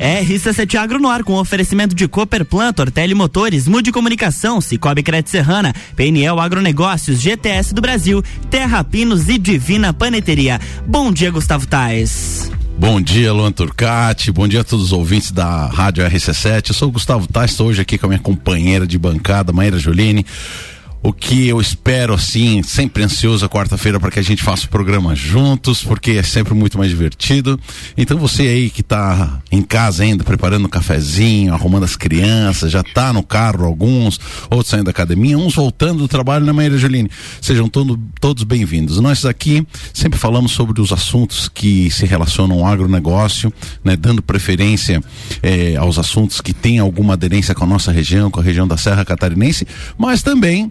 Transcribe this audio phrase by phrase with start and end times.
[0.00, 5.74] RC7 Agro no ar com oferecimento de Cooper Plantor, Telemotores, Mude Comunicação, Cicobi Crédito Serrana,
[5.94, 10.58] PNL Agronegócios, GTS do Brasil, Terra Pinos e Divina Paneteria.
[10.86, 12.50] Bom dia, Gustavo Tais.
[12.78, 14.32] Bom dia, Luan Turcati.
[14.32, 16.70] Bom dia a todos os ouvintes da Rádio RC7.
[16.70, 19.78] Eu sou o Gustavo Tais, estou hoje aqui com a minha companheira de bancada, Maíra
[19.78, 20.24] Jolini
[21.02, 24.68] o que eu espero, assim, sempre ansioso a quarta-feira para que a gente faça o
[24.68, 27.58] programa juntos, porque é sempre muito mais divertido.
[27.96, 32.80] Então você aí que está em casa ainda, preparando um cafezinho, arrumando as crianças, já
[32.80, 37.10] está no carro alguns, outros saindo da academia, uns voltando do trabalho, né, Maíra Juline?
[37.40, 39.00] Sejam todo, todos bem-vindos.
[39.00, 43.50] Nós aqui sempre falamos sobre os assuntos que se relacionam ao agronegócio,
[43.82, 45.02] né, dando preferência
[45.42, 48.76] eh, aos assuntos que têm alguma aderência com a nossa região, com a região da
[48.76, 50.70] Serra Catarinense, mas também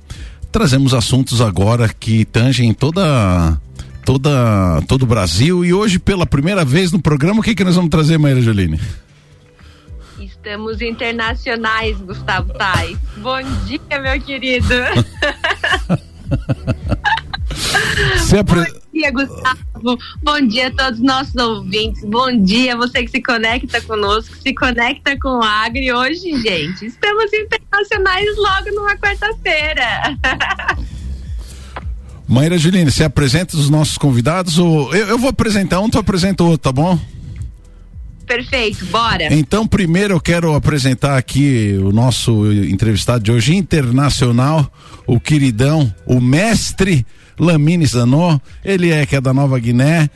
[0.52, 3.59] trazemos assuntos agora que tangem toda
[4.05, 7.76] toda todo o Brasil e hoje pela primeira vez no programa o que que nós
[7.76, 8.80] vamos trazer, Maíra Joline?
[10.20, 12.98] Estamos internacionais, Gustavo Tais.
[13.18, 14.73] Bom dia, meu querido.
[18.18, 18.62] Se apre...
[18.99, 19.99] Bom dia, Gustavo.
[20.21, 22.03] Bom dia a todos os nossos ouvintes.
[22.03, 25.89] Bom dia você que se conecta conosco, se conecta com o Agri.
[25.89, 30.17] Hoje, gente, estamos internacionais logo numa quarta-feira.
[32.27, 36.43] Maíra Juline, você apresenta os nossos convidados ou eu, eu vou apresentar um, tu apresenta
[36.43, 36.99] outro, tá bom?
[38.27, 39.33] Perfeito, bora.
[39.33, 44.70] Então, primeiro eu quero apresentar aqui o nosso entrevistado de hoje internacional,
[45.07, 47.05] o queridão, o mestre
[47.40, 50.09] Lamine Zanot, ele é que é da Nova Guiné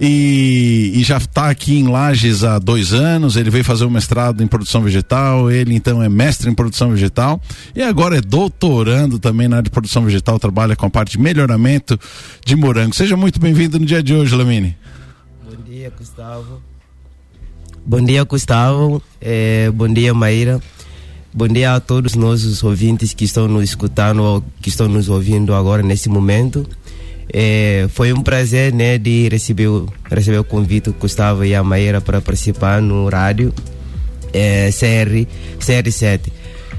[0.00, 3.36] e, e já está aqui em Lages há dois anos.
[3.36, 5.50] Ele veio fazer um mestrado em produção vegetal.
[5.50, 7.40] Ele então é mestre em produção vegetal
[7.76, 10.38] e agora é doutorando também na área de produção vegetal.
[10.38, 12.00] Trabalha com a parte de melhoramento
[12.44, 12.94] de morango.
[12.94, 14.74] Seja muito bem-vindo no dia de hoje, Lamine.
[15.44, 16.62] Bom dia, Gustavo.
[17.84, 19.02] Bom dia, Gustavo.
[19.20, 20.60] É, bom dia, Maíra.
[21.32, 25.54] Bom dia a todos os nossos ouvintes que estão nos escutando, que estão nos ouvindo
[25.54, 26.66] agora nesse momento.
[27.32, 29.68] É, foi um prazer né, de receber,
[30.10, 33.54] receber o convite do Gustavo e a Maíra para participar no rádio
[34.32, 35.24] é, CR,
[35.60, 36.32] CR7.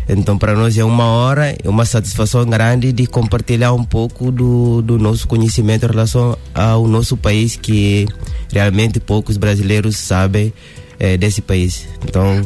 [0.09, 4.81] Então, para nós é uma hora, é uma satisfação grande de compartilhar um pouco do,
[4.81, 8.05] do nosso conhecimento em relação ao nosso país, que
[8.51, 10.51] realmente poucos brasileiros sabem
[10.99, 11.87] é, desse país.
[12.03, 12.45] Então,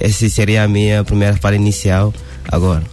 [0.00, 2.12] essa seria a minha primeira fala inicial
[2.50, 2.84] agora.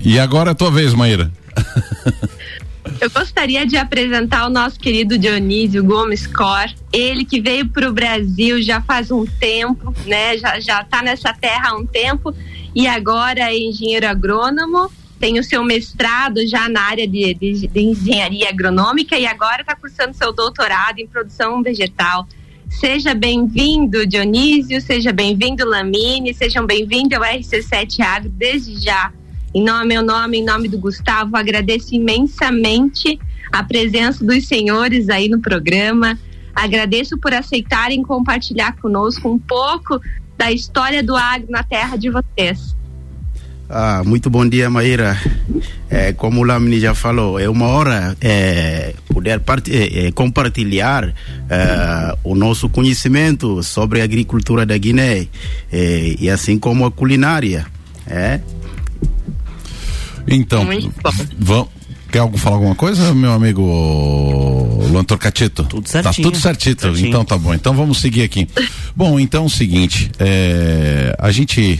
[0.00, 1.30] E agora é a tua vez, Maíra.
[3.00, 7.92] Eu gostaria de apresentar o nosso querido Dionísio Gomes Cor, ele que veio para o
[7.92, 10.36] Brasil já faz um tempo, né?
[10.36, 12.34] Já já está nessa terra há um tempo
[12.74, 14.90] e agora é engenheiro agrônomo,
[15.20, 19.76] tem o seu mestrado já na área de, de, de engenharia agronômica e agora está
[19.76, 22.26] cursando seu doutorado em produção vegetal.
[22.68, 29.12] Seja bem-vindo, Dionísio, seja bem-vindo, Lamine, sejam bem-vindos ao RC7 Agro desde já.
[29.52, 33.18] Em nome, meu nome, em nome do Gustavo, agradeço imensamente
[33.50, 36.16] a presença dos senhores aí no programa.
[36.54, 40.00] Agradeço por aceitarem compartilhar conosco um pouco
[40.36, 42.76] da história do agro na terra de vocês.
[43.70, 45.20] Ah, muito bom dia, Maíra.
[45.90, 51.14] É, como o Lamini já falou, é uma hora é, poder part é, é compartilhar
[51.50, 55.28] é, o nosso conhecimento sobre a agricultura da Guiné
[55.70, 57.66] é, e assim como a culinária.
[58.06, 58.40] É.
[60.26, 60.66] Então,
[61.38, 61.68] vamos.
[62.10, 63.62] Quer algo falar alguma coisa, meu amigo
[64.90, 65.64] Luan Torcatito?
[65.64, 66.14] Tudo certinho.
[66.14, 66.82] Tá tudo certito.
[66.82, 67.08] Certinho.
[67.08, 67.52] Então tá bom.
[67.52, 68.48] Então vamos seguir aqui.
[68.96, 71.78] bom, então é o seguinte, é, a gente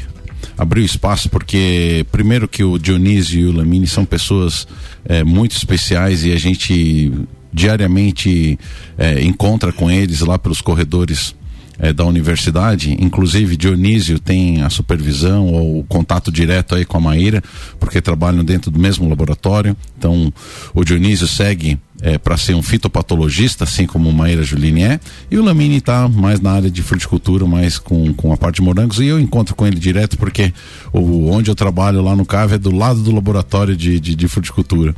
[0.59, 4.67] abriu espaço porque primeiro que o Dionísio e o Lamini são pessoas
[5.05, 7.13] é, muito especiais e a gente
[7.53, 8.59] diariamente
[8.99, 11.35] é, encontra com eles lá pelos corredores
[11.79, 17.01] é, da universidade, inclusive Dionísio tem a supervisão ou o contato direto aí com a
[17.01, 17.43] Maíra,
[17.79, 19.77] porque trabalham dentro do mesmo laboratório.
[19.97, 20.33] Então,
[20.75, 25.01] o Dionísio segue é, para ser um fitopatologista, assim como Maíra Juline é,
[25.31, 28.63] e o Lamini está mais na área de fruticultura, mais com, com a parte de
[28.63, 30.53] morangos, e eu encontro com ele direto, porque
[30.93, 34.29] o, onde eu trabalho lá no CAV é do lado do laboratório de, de, de
[34.29, 34.95] fruticultura.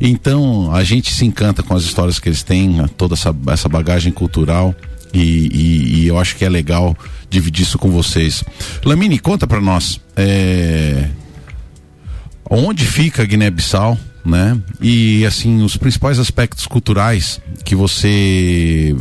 [0.00, 4.12] Então, a gente se encanta com as histórias que eles têm, toda essa, essa bagagem
[4.12, 4.74] cultural,
[5.12, 6.96] e, e, e, eu acho que é legal
[7.28, 8.44] dividir isso com vocês.
[8.84, 11.08] Lamine, conta para nós é,
[12.48, 14.58] onde fica Guiné-Bissau, né?
[14.80, 18.94] E assim os principais aspectos culturais que você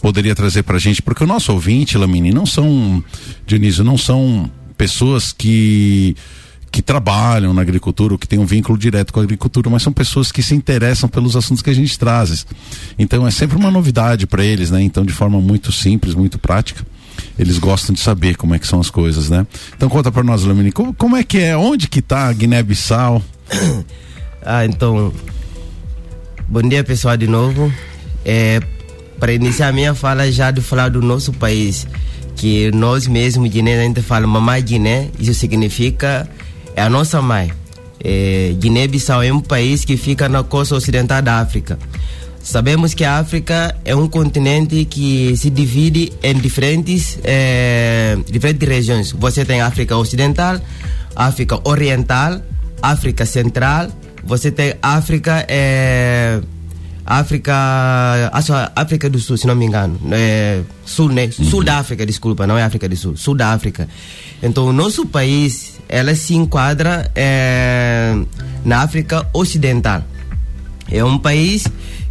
[0.00, 3.02] poderia trazer para a gente, porque o nosso ouvinte, Lamine, não são
[3.46, 6.16] Dionísio, não são pessoas que
[6.70, 9.92] que trabalham na agricultura, ou que têm um vínculo direto com a agricultura, mas são
[9.92, 12.46] pessoas que se interessam pelos assuntos que a gente traz.
[12.98, 14.82] Então é sempre uma novidade para eles, né?
[14.82, 16.84] Então de forma muito simples, muito prática
[17.38, 19.46] eles gostam de saber como é que são as coisas, né?
[19.76, 21.56] Então conta para nós, Lamini, como, como, é que é?
[21.56, 23.22] Onde que tá Guiné-Bissau?
[24.46, 25.12] ah, então,
[26.48, 27.72] bom dia pessoal de novo.
[28.24, 28.60] É,
[29.18, 31.86] para iniciar a minha fala já de falar do nosso país,
[32.36, 36.28] que nós mesmos, Guiné, a gente fala mamãe Guiné, isso significa
[36.76, 37.50] é a nossa mãe.
[38.04, 41.78] É, Guiné-Bissau é um país que fica na costa ocidental da África.
[42.42, 49.10] Sabemos que a África é um continente que se divide em diferentes, é, diferentes regiões.
[49.10, 50.60] Você tem África Ocidental,
[51.16, 52.40] África Oriental,
[52.80, 53.88] África Central,
[54.26, 55.44] você tem África.
[55.48, 56.40] É,
[57.04, 57.52] África.
[58.32, 59.98] Acho África do Sul, se não me engano.
[60.10, 61.30] É, sul, né?
[61.38, 61.44] Uhum.
[61.44, 63.16] Sul da África, desculpa, não é África do Sul.
[63.16, 63.88] Sul da África.
[64.42, 68.14] Então, o nosso país, ela se enquadra é,
[68.64, 70.02] na África Ocidental.
[70.90, 71.64] É um país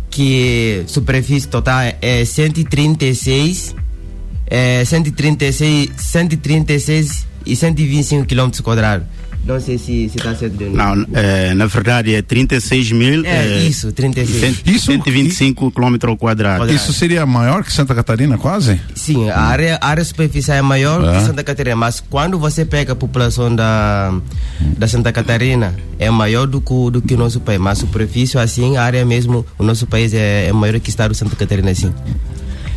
[0.10, 3.76] que superfície total é 136
[4.48, 9.08] é 136 136 e 125 quilômetros quadrados
[9.46, 10.56] não sei se está certo.
[10.64, 13.26] Não, é, na verdade é 36 mil.
[13.26, 14.40] É, é isso, 36.
[14.40, 16.72] Cent, isso, 125 km quadrados.
[16.72, 18.82] Isso seria maior que Santa Catarina, quase?
[18.96, 22.94] Sim, a área, a área superficial é maior que Santa Catarina, mas quando você pega
[22.94, 24.20] a população da,
[24.78, 27.60] da Santa Catarina, é maior do que, do que o nosso país.
[27.60, 30.92] Mas a superfície, assim, a área mesmo, o nosso país é, é maior que o
[30.92, 31.94] estado de Santa Catarina, assim.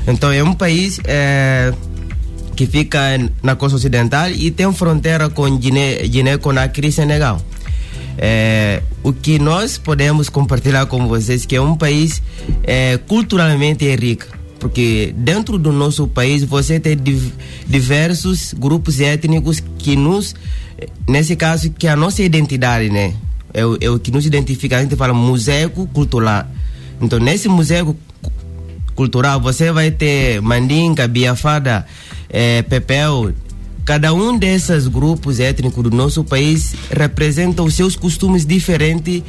[0.07, 1.01] Então é um país.
[1.05, 1.73] É,
[2.59, 2.99] que fica
[3.41, 7.41] na costa ocidental e tem fronteira com Guiné, Guiné Conakry e Senegal.
[8.19, 12.21] É, o que nós podemos compartilhar com vocês que é um país
[12.65, 14.27] é, culturalmente rico
[14.59, 16.99] porque dentro do nosso país você tem
[17.65, 20.35] diversos grupos étnicos que nos
[21.07, 23.15] nesse caso que é a nossa identidade né?
[23.55, 24.79] É é o que nos identifica.
[24.79, 26.45] A gente fala museu cultural.
[27.01, 27.97] Então nesse museu
[28.99, 31.87] cultural você vai ter mandinga biafada
[32.69, 33.33] Pepeu,
[33.85, 39.23] cada um desses grupos étnicos do nosso país representa os seus costumes diferentes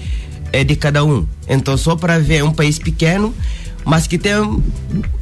[0.51, 1.23] é, de cada um.
[1.47, 3.33] Então, só para ver, é um país pequeno,
[3.85, 4.33] mas que tem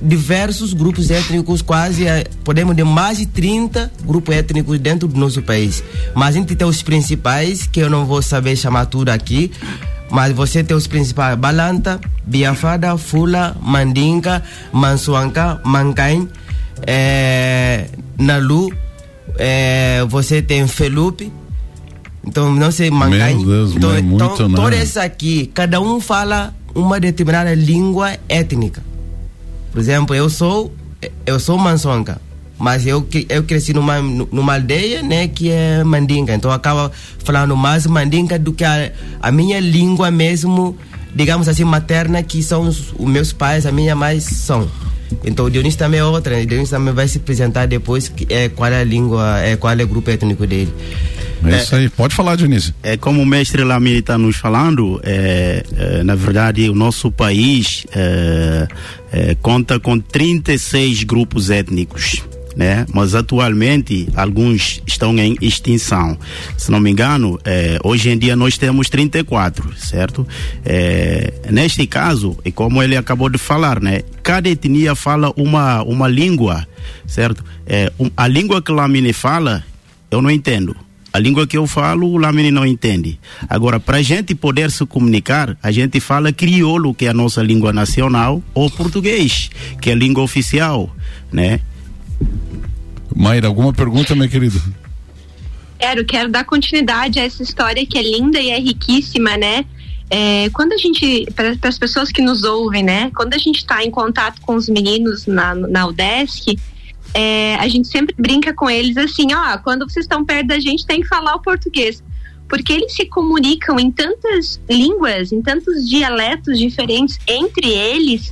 [0.01, 5.41] diversos grupos étnicos, quase, é, podemos ter mais de 30 grupos étnicos dentro do nosso
[5.41, 5.83] país.
[6.15, 9.51] Mas a gente tem os principais, que eu não vou saber chamar tudo aqui,
[10.09, 16.29] mas você tem os principais: Balanta, Biafada, Fula, Mandinka, Mansuanca, Mancaim
[16.85, 17.87] é,
[18.17, 18.71] na Lu,
[19.37, 21.31] é, você tem Felupe,
[22.25, 22.91] então não sei.
[22.91, 23.09] Meu
[23.45, 28.83] Deus, então, é muito, então, todos esses aqui, cada um fala uma determinada língua étnica.
[29.71, 30.73] Por exemplo, eu sou
[31.25, 32.19] eu sou mansonga,
[32.57, 36.33] mas eu eu cresci numa numa aldeia, né, que é mandinga.
[36.33, 36.91] Então acaba
[37.23, 40.77] falando mais mandinga do que a, a minha língua mesmo,
[41.13, 44.67] digamos assim, materna, que são os, os meus pais, a minha mãe são.
[45.23, 46.43] Então o Dionísio também é outra, né?
[46.43, 49.83] o Dionísio também vai se apresentar depois é, qual é a língua, é, qual é
[49.83, 50.73] o grupo étnico dele.
[51.45, 52.73] É isso aí, pode falar, Dionísio.
[52.81, 57.85] É, como o mestre Lamini está nos falando, é, é, na verdade o nosso país
[57.95, 58.67] é,
[59.11, 62.23] é conta com 36 grupos étnicos
[62.57, 62.87] né?
[62.91, 66.17] Mas atualmente alguns estão em extinção.
[66.57, 70.27] Se não me engano, é, hoje em dia nós temos 34, certo?
[70.65, 74.01] É, neste caso, e como ele acabou de falar, né?
[74.23, 76.67] Cada etnia fala uma, uma língua,
[77.05, 77.45] certo?
[77.67, 79.63] É, um, a língua que Lamine fala,
[80.09, 80.75] eu não entendo.
[81.13, 83.19] A língua que eu falo, o Lamine não entende.
[83.47, 87.43] Agora, para a gente poder se comunicar, a gente fala crioulo, que é a nossa
[87.43, 89.49] língua nacional, ou português,
[89.79, 90.93] que é a língua oficial,
[91.31, 91.61] né?
[93.15, 94.61] Maíra, alguma pergunta, meu querido?
[95.79, 99.65] Quero, quero dar continuidade a essa história que é linda e é riquíssima, né?
[100.09, 103.11] É, quando a gente, para as pessoas que nos ouvem, né?
[103.15, 106.57] Quando a gente está em contato com os meninos na, na UDESC,
[107.13, 110.85] é, a gente sempre brinca com eles assim, ó, quando vocês estão perto da gente
[110.85, 112.03] tem que falar o português.
[112.47, 118.31] Porque eles se comunicam em tantas línguas, em tantos dialetos diferentes entre eles,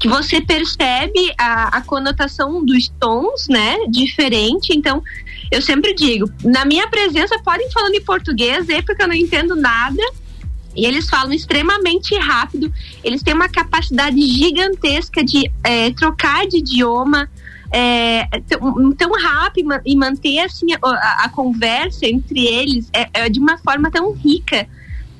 [0.00, 4.72] que você percebe a, a conotação dos tons, né, diferente.
[4.74, 5.02] Então,
[5.52, 9.54] eu sempre digo, na minha presença podem falando em português, é porque eu não entendo
[9.54, 10.02] nada.
[10.74, 12.72] E eles falam extremamente rápido.
[13.04, 17.28] Eles têm uma capacidade gigantesca de é, trocar de idioma
[17.70, 23.38] é, tão, tão rápido e manter assim a, a conversa entre eles é, é, de
[23.38, 24.66] uma forma tão rica,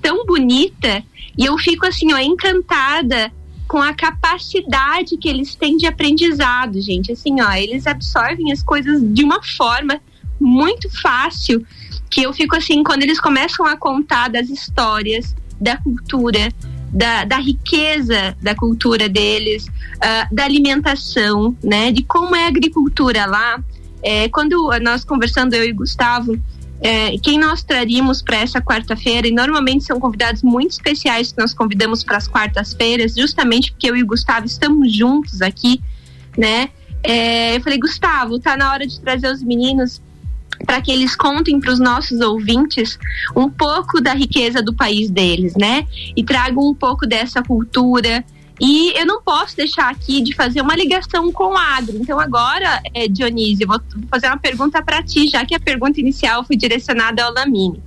[0.01, 1.03] tão bonita.
[1.37, 3.31] E eu fico assim, ó, encantada
[3.71, 7.13] com a capacidade que eles têm de aprendizado, gente.
[7.13, 10.01] Assim, ó, eles absorvem as coisas de uma forma
[10.41, 11.65] muito fácil.
[12.11, 16.49] que eu fico assim, quando eles começam a contar das histórias, da cultura,
[16.93, 21.93] da, da riqueza da cultura deles, uh, da alimentação, né?
[21.93, 23.63] De como é a agricultura lá.
[24.03, 26.37] É, quando nós conversando, eu e Gustavo,
[26.83, 31.53] é, quem nós traríamos para essa quarta-feira, e normalmente são convidados muito especiais que nós
[31.53, 35.81] convidamos para as quartas-feiras, justamente porque eu e o Gustavo estamos juntos aqui,
[36.37, 36.71] né?
[37.03, 40.01] É, eu falei, Gustavo, tá na hora de trazer os meninos
[40.67, 42.99] para que eles contem para os nossos ouvintes
[43.35, 45.87] um pouco da riqueza do país deles, né?
[46.17, 48.25] E tragam um pouco dessa cultura.
[48.61, 51.97] E eu não posso deixar aqui de fazer uma ligação com o agro.
[51.97, 56.45] Então, agora, é, Dionísio, vou fazer uma pergunta para ti, já que a pergunta inicial
[56.45, 57.83] foi direcionada ao Lamine.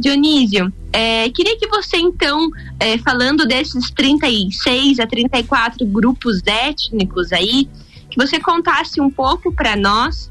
[0.00, 2.48] Dionísio, é, queria que você, então,
[2.80, 7.68] é, falando desses 36 a 34 grupos étnicos aí,
[8.08, 10.30] que você contasse um pouco para nós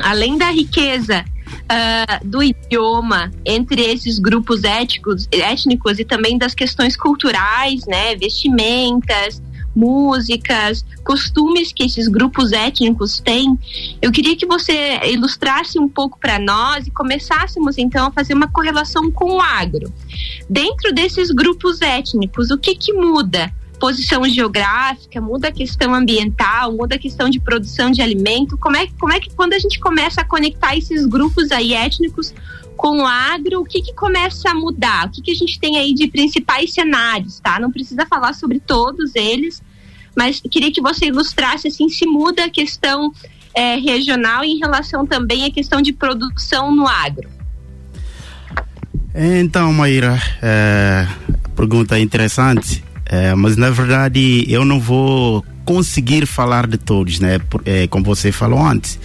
[0.00, 6.96] além da riqueza uh, do idioma entre esses grupos étnicos, étnicos e também das questões
[6.96, 9.40] culturais, né, vestimentas,
[9.76, 13.58] músicas, costumes que esses grupos étnicos têm,
[14.00, 18.48] eu queria que você ilustrasse um pouco para nós e começássemos então a fazer uma
[18.48, 19.92] correlação com o agro.
[20.48, 23.52] Dentro desses grupos étnicos, o que que muda?
[23.78, 28.56] Posição geográfica, muda a questão ambiental, muda a questão de produção de alimento.
[28.58, 32.34] Como é, como é que quando a gente começa a conectar esses grupos aí étnicos
[32.76, 35.06] com o agro, o que, que começa a mudar?
[35.06, 37.58] O que, que a gente tem aí de principais cenários, tá?
[37.58, 39.62] Não precisa falar sobre todos eles,
[40.14, 43.12] mas queria que você ilustrasse assim se muda a questão
[43.54, 47.28] é, regional em relação também à questão de produção no agro.
[49.14, 51.08] Então, Maíra, é,
[51.54, 52.85] pergunta interessante.
[53.08, 57.38] É, mas na verdade eu não vou conseguir falar de todos, né?
[57.38, 58.98] Por, é, como você falou antes.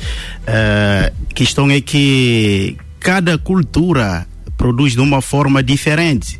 [0.45, 4.27] É, a questão é que cada cultura
[4.57, 6.39] produz de uma forma diferente.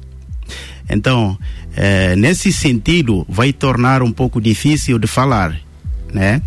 [0.90, 1.38] Então,
[1.76, 5.56] é, nesse sentido, vai tornar um pouco difícil de falar,
[6.14, 6.42] né?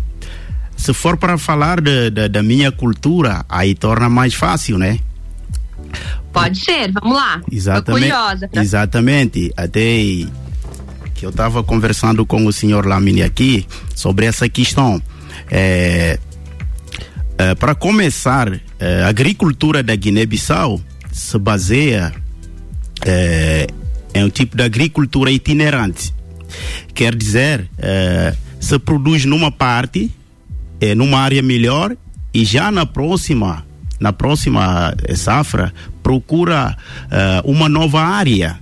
[0.77, 4.99] Se for para falar de, de, da minha cultura, aí torna mais fácil, né?
[6.31, 7.41] Pode ser, vamos lá.
[7.49, 7.85] Exatamente.
[8.07, 8.47] Tô curiosa.
[8.49, 8.61] Pra...
[8.61, 9.53] Exatamente.
[9.55, 10.27] Até
[11.15, 15.01] que eu estava conversando com o senhor Lamine aqui sobre essa questão.
[15.49, 16.19] É,
[17.37, 20.79] é, Para começar, é, a agricultura da Guiné-Bissau
[21.11, 22.13] se baseia
[23.05, 23.67] é,
[24.13, 26.13] em um tipo de agricultura itinerante.
[26.93, 30.11] Quer dizer, é, se produz numa parte,
[30.81, 31.95] é, numa área melhor,
[32.33, 33.65] e já na próxima,
[33.99, 36.77] na próxima safra, procura
[37.45, 38.59] uma nova área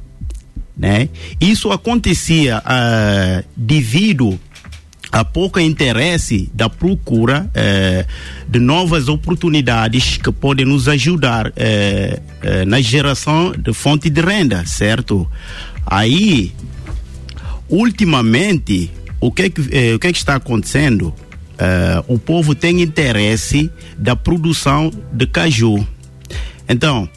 [0.76, 1.10] né?
[1.40, 4.40] Isso acontecia uh, devido
[5.12, 8.08] a pouco interesse da procura uh,
[8.50, 15.30] de novas oportunidades que podem nos ajudar uh, na geração de fonte de renda, certo?
[15.86, 16.52] Aí,
[17.70, 21.14] ultimamente, o que, é que, o que, é que está acontecendo?
[22.10, 25.88] o povo tem interesse da produção de caju.
[26.68, 27.08] Então,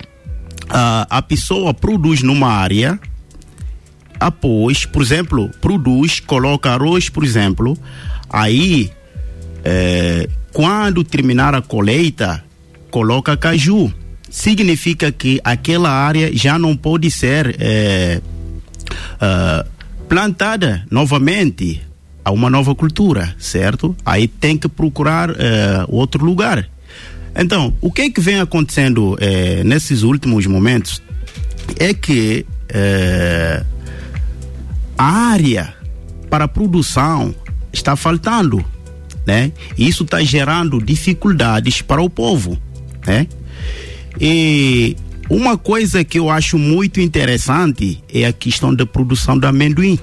[0.68, 3.00] a pessoa produz numa área
[4.18, 7.76] após, por exemplo, produz, coloca arroz, por exemplo,
[8.28, 8.90] aí
[9.64, 12.42] é, quando terminar a colheita,
[12.90, 13.92] coloca caju.
[14.30, 18.20] Significa que aquela área já não pode ser é,
[19.20, 19.66] é,
[20.08, 21.82] plantada novamente
[22.25, 23.96] a uma nova cultura, certo?
[24.04, 26.68] Aí tem que procurar é, outro lugar.
[27.35, 31.02] Então, o que é que vem acontecendo é, nesses últimos momentos
[31.78, 33.64] é que é,
[34.96, 35.74] a área
[36.30, 37.34] para produção
[37.72, 38.64] está faltando,
[39.26, 39.52] né?
[39.76, 42.58] Isso está gerando dificuldades para o povo,
[43.06, 43.26] né?
[44.20, 44.96] E
[45.28, 49.98] uma coisa que eu acho muito interessante é a questão da produção de amendoim.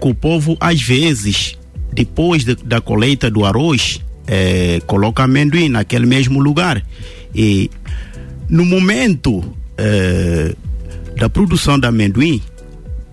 [0.00, 1.56] O povo, às vezes,
[1.92, 6.82] depois de, da colheita do arroz, é, coloca amendoim naquele mesmo lugar.
[7.34, 7.70] E
[8.48, 9.44] no momento
[9.76, 10.54] é,
[11.16, 12.40] da produção de amendoim,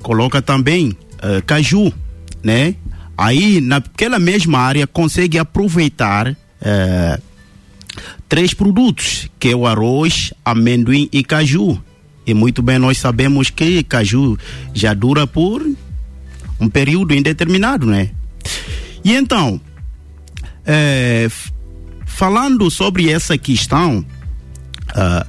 [0.01, 1.91] coloca também uh, caju,
[2.43, 2.75] né?
[3.17, 7.21] Aí naquela mesma área consegue aproveitar uh,
[8.27, 11.81] três produtos, que é o arroz, amendoim e caju.
[12.25, 14.37] E muito bem nós sabemos que caju
[14.73, 15.65] já dura por
[16.59, 18.11] um período indeterminado, né?
[19.03, 19.59] E então,
[20.65, 21.27] é,
[22.05, 24.05] falando sobre essa questão,
[24.89, 25.25] uh,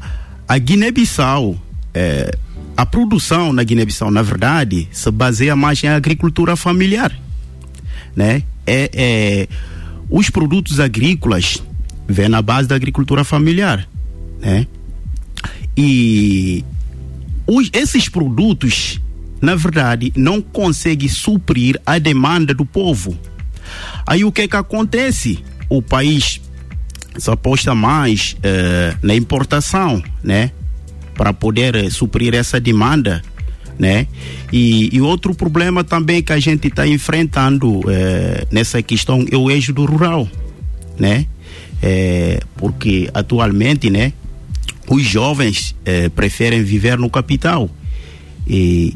[0.47, 1.57] a Guiné-Bissau
[1.95, 2.37] é,
[2.81, 7.13] a produção na Guiné-Bissau, na verdade, se baseia mais em agricultura familiar,
[8.17, 8.43] né?
[8.67, 9.49] É, é,
[10.09, 11.63] os produtos agrícolas
[12.09, 13.87] vêm na base da agricultura familiar.
[14.41, 14.67] né?
[15.77, 16.65] E
[17.47, 18.99] os, esses produtos,
[19.43, 23.15] na verdade, não conseguem suprir a demanda do povo.
[24.07, 25.45] Aí o que que acontece?
[25.69, 26.41] O país
[27.19, 30.51] se aposta mais uh, na importação, né?
[31.21, 33.23] Para poder uh, suprir essa demanda,
[33.79, 34.07] né?
[34.51, 37.85] E, e, outro problema também que a gente está enfrentando uh,
[38.51, 40.27] nessa questão é o êxodo rural,
[40.99, 41.27] né?
[42.57, 44.15] porque atualmente, né?
[44.89, 45.75] Os jovens
[46.15, 47.71] preferem viver no capital
[48.47, 48.95] e,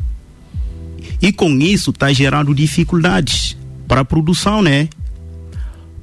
[1.20, 3.56] e com isso está gerando dificuldades
[3.88, 4.88] para a produção, né?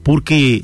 [0.04, 0.64] Porque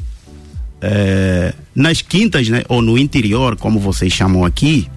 [1.75, 4.89] nas quintas, né, ou no interior, como vocês chamam aqui,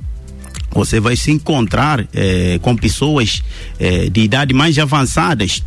[0.70, 3.42] você vai se encontrar é, com pessoas
[3.78, 5.62] é, de idade mais avançadas.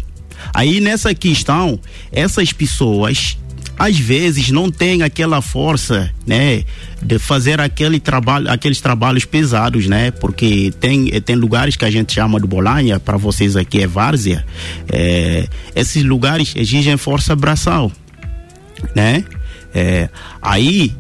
[0.54, 1.80] Aí nessa questão,
[2.12, 3.38] essas pessoas
[3.78, 6.64] às vezes não têm aquela força, né,
[7.02, 12.14] de fazer aquele trabalho, aqueles trabalhos pesados, né, porque tem tem lugares que a gente
[12.14, 14.46] chama de bolanha, para vocês aqui é várzea.
[14.88, 17.92] É, esses lugares exigem força braçal,
[18.96, 19.24] né?
[19.74, 20.08] É,
[20.40, 20.94] aí,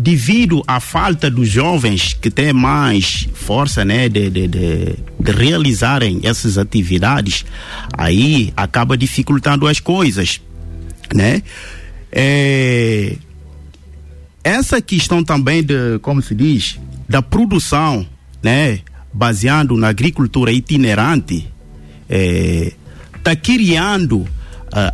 [0.00, 6.20] devido à falta dos jovens que têm mais força né, de, de, de, de realizarem
[6.22, 7.44] essas atividades,
[7.92, 10.40] aí acaba dificultando as coisas,
[11.12, 11.42] né?
[12.12, 13.16] É,
[14.44, 16.78] essa questão também de, como se diz,
[17.08, 18.06] da produção,
[18.40, 18.78] né,
[19.12, 21.48] baseado na agricultura itinerante,
[22.08, 24.28] está é, criando uh,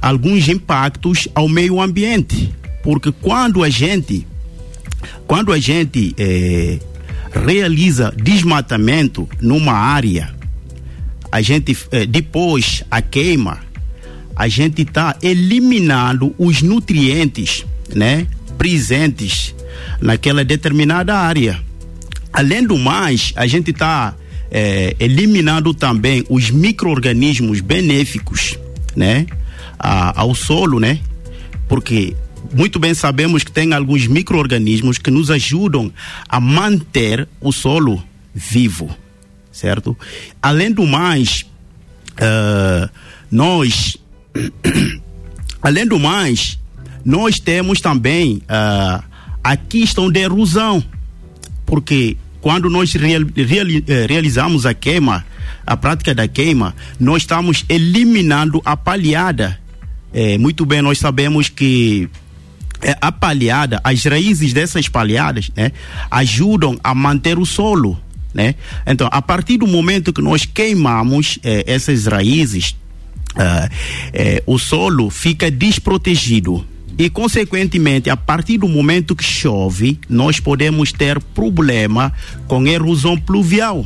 [0.00, 2.52] alguns impactos ao meio ambiente
[2.84, 4.26] porque quando a gente
[5.26, 6.78] quando a gente é,
[7.44, 10.34] realiza desmatamento numa área,
[11.30, 13.58] a gente é, depois a queima,
[14.36, 19.54] a gente está eliminando os nutrientes, né, presentes
[20.00, 21.60] naquela determinada área.
[22.32, 24.14] Além do mais, a gente está
[24.50, 28.58] é, eliminando também os micro-organismos benéficos,
[28.94, 29.26] né,
[29.78, 31.00] a, ao solo, né,
[31.68, 32.16] porque
[32.54, 35.92] muito bem sabemos que tem alguns micro-organismos que nos ajudam
[36.28, 38.02] a manter o solo
[38.34, 38.94] vivo,
[39.50, 39.96] certo?
[40.40, 41.44] Além do mais,
[42.12, 42.88] uh,
[43.30, 43.96] nós,
[45.60, 46.58] além do mais,
[47.04, 49.04] nós temos também uh,
[49.42, 50.82] a questão da erosão,
[51.66, 55.24] porque quando nós real, real, eh, realizamos a queima,
[55.66, 59.58] a prática da queima, nós estamos eliminando a palhada.
[60.12, 62.08] É, muito bem, nós sabemos que
[63.00, 65.72] a palhada, as raízes dessas palhadas, né,
[66.10, 67.98] ajudam a manter o solo,
[68.34, 68.56] né?
[68.84, 72.76] Então, a partir do momento que nós queimamos eh, essas raízes,
[73.36, 73.68] eh,
[74.12, 76.66] eh, o solo fica desprotegido.
[76.98, 82.12] E, consequentemente, a partir do momento que chove, nós podemos ter problema
[82.46, 83.84] com erosão pluvial,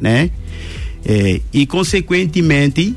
[0.00, 0.30] né?
[1.52, 2.94] e, consequentemente,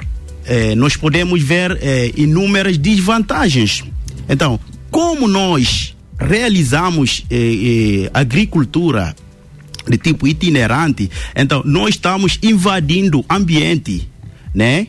[0.78, 1.78] nós podemos ver
[2.16, 3.84] inúmeras desvantagens.
[4.30, 4.58] Então,
[4.96, 9.14] como nós realizamos eh, eh, agricultura
[9.86, 14.08] de tipo itinerante, então nós estamos invadindo ambiente,
[14.54, 14.88] né?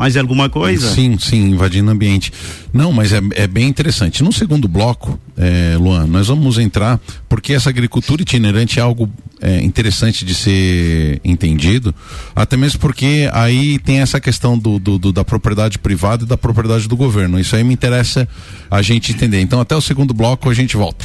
[0.00, 0.94] Mais alguma coisa?
[0.94, 2.32] Sim, sim, invadindo ambiente.
[2.72, 4.24] Não, mas é, é bem interessante.
[4.24, 9.10] No segundo bloco, é, Luan, nós vamos entrar, porque essa agricultura itinerante é algo
[9.42, 11.94] é, interessante de ser entendido,
[12.34, 16.38] até mesmo porque aí tem essa questão do, do, do, da propriedade privada e da
[16.38, 17.38] propriedade do governo.
[17.38, 18.26] Isso aí me interessa
[18.70, 19.42] a gente entender.
[19.42, 21.04] Então, até o segundo bloco a gente volta.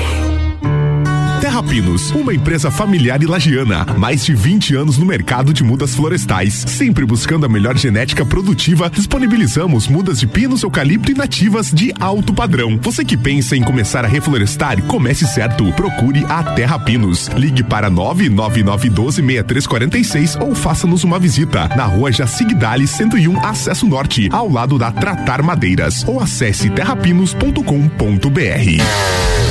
[1.51, 5.93] Terra Pinos, uma empresa familiar e lagiana, mais de 20 anos no mercado de mudas
[5.93, 11.93] florestais, sempre buscando a melhor genética produtiva, disponibilizamos mudas de pinos, eucalipto e nativas de
[11.99, 12.79] alto padrão.
[12.81, 15.69] Você que pensa em começar a reflorestar, comece certo.
[15.73, 17.27] Procure a Terra Pinos.
[17.35, 24.77] Ligue para 999126346 ou faça-nos uma visita na rua Jacigdali 101, acesso norte, ao lado
[24.77, 29.50] da Tratar Madeiras, ou acesse terrapinos.com.br.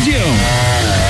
[0.00, 1.09] região.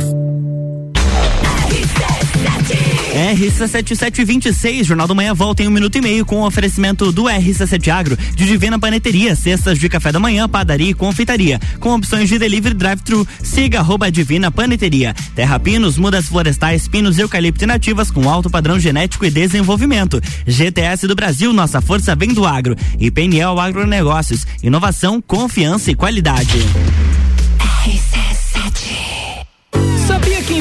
[3.11, 7.89] RC7726, Jornal do Manhã volta em um minuto e meio com o oferecimento do RC7
[7.89, 12.39] Agro, de Divina Paneteria, cestas de café da manhã, padaria e confeitaria, com opções de
[12.39, 13.27] delivery drive-thru.
[13.43, 15.13] Siga arroba Divina Paneteria.
[15.35, 20.21] Terra Pinos, mudas florestais, pinos e nativas com alto padrão genético e desenvolvimento.
[20.47, 22.75] GTS do Brasil, nossa força vem do agro.
[22.97, 26.57] E PNL Agronegócios, inovação, confiança e qualidade.
[27.85, 28.21] RC7
[28.61, 29.00] Sabia que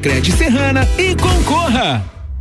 [0.00, 2.17] Cred Serrana e concorra!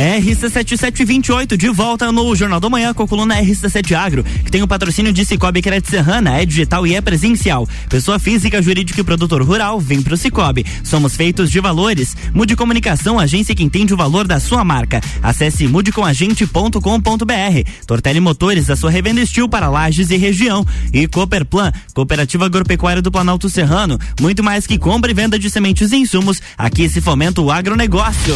[0.00, 4.66] RC7728, de volta no Jornal do Manhã com a coluna RC7 Agro, que tem o
[4.66, 7.68] patrocínio de Cicobi Crédito Serrana, é digital e é presencial.
[7.86, 10.64] Pessoa física, jurídica e produtor rural, vem pro Cicobi.
[10.82, 12.16] Somos feitos de valores.
[12.32, 15.02] Mude Comunicação, agência que entende o valor da sua marca.
[15.22, 17.70] Acesse mudecomagente.com.br.
[17.86, 20.66] Tortelli Motores, a sua revenda estilo para lajes e região.
[20.94, 23.98] E Cooperplan, Cooperativa Agropecuária do Planalto Serrano.
[24.18, 26.40] Muito mais que compra e venda de sementes e insumos.
[26.56, 28.34] Aqui se fomenta o agronegócio.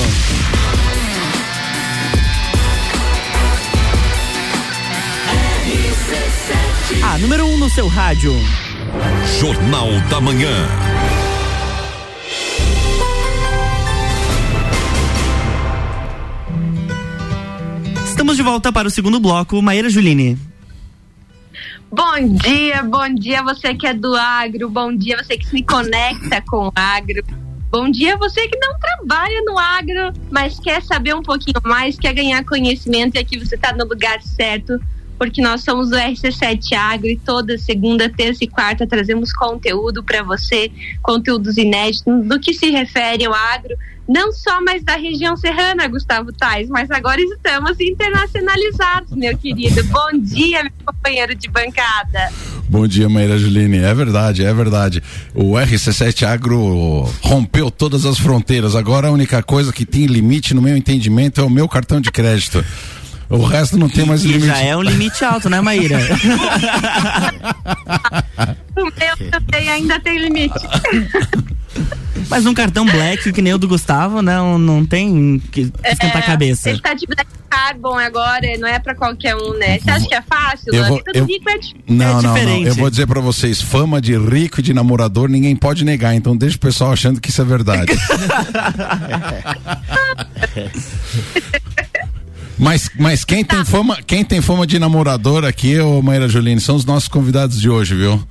[7.14, 8.33] A número 1 um no seu rádio.
[9.38, 10.50] Jornal da Manhã.
[18.05, 19.62] Estamos de volta para o segundo bloco.
[19.62, 20.37] Maíra Juline.
[21.88, 26.42] Bom dia, bom dia você que é do agro, bom dia você que se conecta
[26.42, 27.22] com o agro.
[27.70, 32.12] Bom dia você que não trabalha no agro, mas quer saber um pouquinho mais, quer
[32.12, 34.81] ganhar conhecimento e aqui você está no lugar certo,
[35.18, 40.22] porque nós somos o RC7 Agro e toda segunda, terça e quarta trazemos conteúdo para
[40.22, 40.70] você,
[41.03, 43.77] conteúdos inéditos do que se refere ao agro
[44.09, 49.83] não só mais da região serrana, Gustavo Tais, mas agora estamos internacionalizados, meu querido.
[49.85, 52.31] Bom dia, meu companheiro de bancada.
[52.68, 53.79] Bom dia, Maíra Juline.
[53.79, 55.03] É verdade, é verdade.
[55.35, 58.74] O RC7 Agro rompeu todas as fronteiras.
[58.74, 62.11] Agora a única coisa que tem limite, no meu entendimento, é o meu cartão de
[62.11, 62.64] crédito.
[63.30, 64.46] O resto não tem mais E limite.
[64.46, 65.98] já é um limite alto, né, Maíra?
[68.76, 70.54] O meu também ainda tem limite.
[72.28, 76.22] Mas um cartão black que nem o do Gustavo, não, não tem que esquentar a
[76.22, 76.70] cabeça.
[76.70, 79.78] Ele tá de black carbon agora, não é pra qualquer um, né?
[79.78, 80.74] Você acha que é fácil?
[80.74, 81.58] Eu vou- eu- rico é,
[81.88, 82.62] Não, é não, não.
[82.64, 86.37] Eu vou dizer pra vocês, fama de rico e de namorador ninguém pode negar, então
[86.37, 87.92] deixa o pessoal achando que isso é verdade.
[92.58, 96.76] Mas, mas quem tem fama, quem tem fama de namorador aqui, ô Maíra Jolene, são
[96.76, 98.22] os nossos convidados de hoje, viu?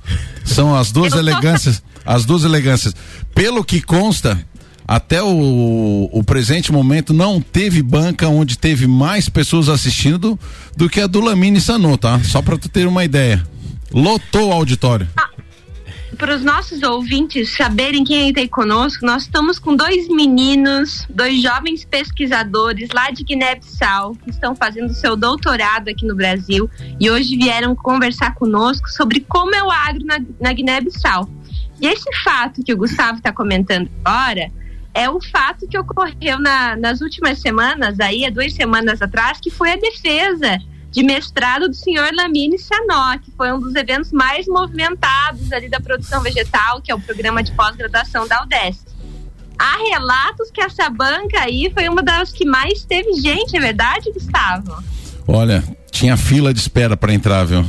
[0.44, 2.94] São as duas elegâncias, as duas elegâncias.
[3.34, 4.40] Pelo que consta,
[4.86, 10.38] até o, o presente momento não teve banca onde teve mais pessoas assistindo
[10.76, 12.20] do que a do Lamine Sanô, tá?
[12.24, 13.44] Só pra tu ter uma ideia.
[13.92, 15.06] Lotou o auditório.
[16.18, 21.42] Para os nossos ouvintes saberem quem está aí conosco, nós estamos com dois meninos, dois
[21.42, 26.68] jovens pesquisadores lá de Guiné-Bissau, que estão fazendo seu doutorado aqui no Brasil
[27.00, 31.28] e hoje vieram conversar conosco sobre como é o agro na, na Guiné-Bissau.
[31.80, 34.50] E esse fato que o Gustavo está comentando agora
[34.94, 39.50] é o fato que ocorreu na- nas últimas semanas, aí há duas semanas atrás, que
[39.50, 40.58] foi a defesa
[40.94, 45.80] de mestrado do senhor Lamine Sanó, que foi um dos eventos mais movimentados ali da
[45.80, 48.94] produção vegetal, que é o programa de pós-graduação da UDESC.
[49.58, 54.12] Há relatos que essa banca aí foi uma das que mais teve gente, é verdade,
[54.12, 54.84] Gustavo?
[55.26, 57.66] Olha, tinha fila de espera para entrar, viu?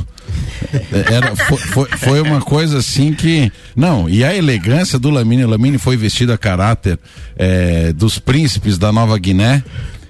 [1.10, 3.50] Era, foi, foi, uma coisa assim que.
[3.74, 6.98] Não, e a elegância do Lamine, o Lamine foi vestido a caráter
[7.36, 9.64] eh, dos príncipes da Nova Guiné.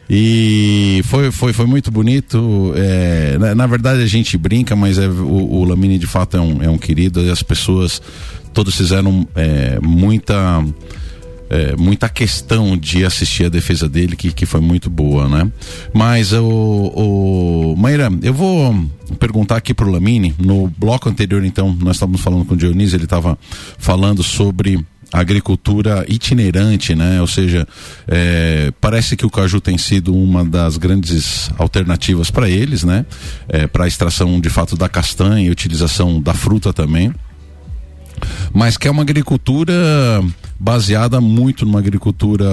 [0.09, 2.73] E foi, foi, foi muito bonito.
[2.77, 6.63] eh, na, na verdade a gente brinca, mas é, o, o de fato é um,
[6.63, 8.01] é um querido e as pessoas
[8.53, 10.65] todos fizeram eh, muita
[11.49, 15.51] é, muita questão de assistir a defesa dele, que, que foi muito boa, né?
[15.93, 18.75] Mas o, o Maíra, eu vou
[19.19, 23.05] perguntar aqui pro Lamine, no bloco anterior, então, nós estávamos falando com o Dionísio, ele
[23.05, 23.39] estava
[23.79, 27.21] falando sobre agricultura itinerante, né?
[27.21, 27.67] Ou seja,
[28.09, 33.07] é, parece que o caju tem sido uma das grandes alternativas para eles, né?
[33.73, 37.13] para a extração de fato da castanha e utilização da fruta também
[38.53, 39.75] mas que é uma agricultura
[40.59, 42.47] baseada muito numa agricultura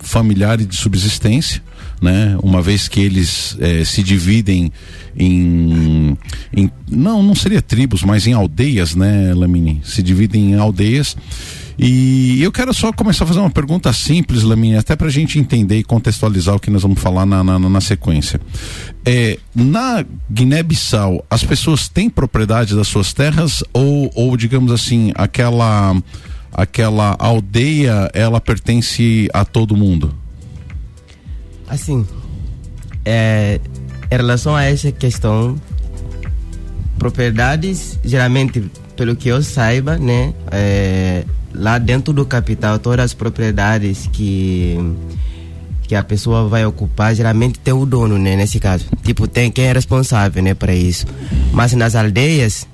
[0.00, 1.62] familiar e de subsistência,
[2.02, 2.36] né?
[2.42, 4.70] Uma vez que eles eh, se dividem
[5.16, 6.14] em,
[6.54, 9.80] em- não não seria tribos, mas em aldeias, né, Lamine?
[9.82, 11.16] Se dividem em aldeias.
[11.78, 15.38] E eu quero só começar a fazer uma pergunta simples, Lamine, até para a gente
[15.38, 18.40] entender e contextualizar o que nós vamos falar na, na, na sequência.
[19.04, 25.94] É, na Guiné-Bissau, as pessoas têm propriedade das suas terras ou, ou digamos assim, aquela
[26.52, 30.12] aquela aldeia ela pertence a todo mundo?
[31.68, 32.04] Assim,
[33.04, 33.60] é,
[34.10, 35.60] em relação a essa questão,
[36.98, 44.08] propriedades, geralmente, pelo que eu saiba, né, é, lá dentro do capital, todas as propriedades
[44.12, 44.78] que
[45.82, 48.84] que a pessoa vai ocupar, geralmente tem o dono, né, nesse caso.
[49.02, 51.06] Tipo, tem quem é responsável, né, para isso.
[51.50, 52.66] Mas nas aldeias,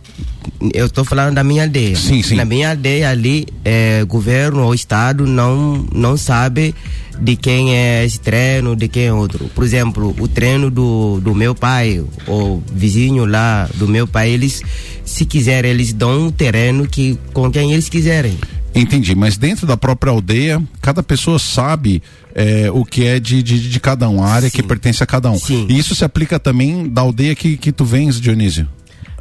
[0.72, 1.94] eu estou falando da minha aldeia.
[1.94, 2.34] Sim, sim.
[2.34, 6.74] Na minha aldeia ali, é, governo ou estado não não sabe
[7.20, 9.48] de quem é esse treino, de quem é outro.
[9.54, 14.62] Por exemplo, o treino do, do meu pai ou vizinho lá do meu pai, eles
[15.04, 18.38] se quiserem, eles dão um terreno que com quem eles quiserem.
[18.74, 22.02] Entendi, mas dentro da própria aldeia, cada pessoa sabe
[22.34, 25.30] é, o que é de, de, de cada um, a área que pertence a cada
[25.30, 25.38] um.
[25.68, 28.68] E isso se aplica também da aldeia que, que tu vens, Dionísio.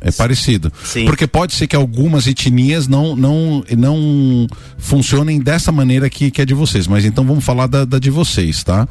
[0.01, 0.71] É parecido.
[0.83, 1.05] Sim.
[1.05, 6.45] Porque pode ser que algumas etnias não, não, não funcionem dessa maneira que, que é
[6.45, 6.87] de vocês.
[6.87, 8.85] Mas então vamos falar da, da de vocês, tá?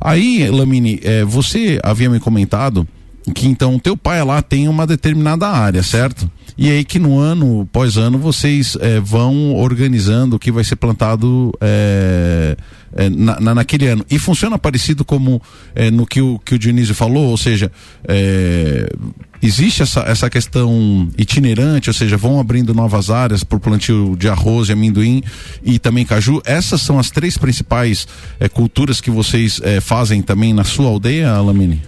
[0.00, 2.86] Aí, Lamine, é, você havia me comentado
[3.34, 6.30] que então teu pai lá tem uma determinada área, certo?
[6.56, 10.76] E aí que no ano, pós ano, vocês é, vão organizando o que vai ser
[10.76, 12.56] plantado é,
[12.94, 14.04] é, na, na, naquele ano.
[14.10, 15.40] E funciona parecido como
[15.92, 17.72] no que o, que o Dionísio falou, ou seja,
[19.40, 24.66] existe essa, essa questão itinerante, ou seja, vão abrindo novas áreas por plantio de arroz,
[24.66, 25.22] de amendoim
[25.64, 26.42] e também caju.
[26.44, 28.06] Essas são as três principais
[28.52, 31.82] culturas que vocês fazem também na sua aldeia, Lamine?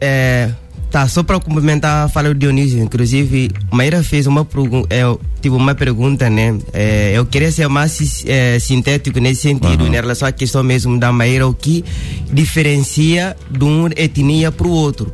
[0.00, 0.52] É,
[0.90, 4.46] Tá, só para complementar a fala do Dionísio, inclusive, Maíra fez uma,
[4.88, 5.02] é,
[5.42, 6.56] tipo, uma pergunta, né?
[6.72, 9.88] É, eu queria ser mais é, sintético nesse sentido, uhum.
[9.88, 11.84] em relação à questão mesmo da Maíra, o que
[12.32, 15.12] diferencia de uma etnia para o outro.